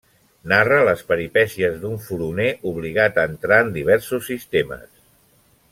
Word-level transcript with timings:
Narra 0.51 0.77
les 0.87 1.03
peripècies 1.11 1.77
d'un 1.83 1.99
furoner 2.07 2.49
obligat 2.73 3.19
a 3.25 3.29
entrar 3.35 3.61
en 3.67 3.73
diversos 3.77 4.27
sistemes. 4.33 4.89